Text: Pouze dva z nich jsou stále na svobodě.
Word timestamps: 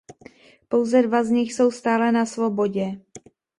Pouze 0.69 1.03
dva 1.03 1.23
z 1.23 1.29
nich 1.29 1.53
jsou 1.53 1.71
stále 1.71 2.11
na 2.11 2.25
svobodě. 2.25 3.01